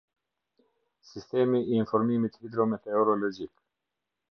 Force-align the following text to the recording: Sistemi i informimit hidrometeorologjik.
Sistemi 1.09 1.61
i 1.73 1.77
informimit 1.81 2.41
hidrometeorologjik. 2.41 3.55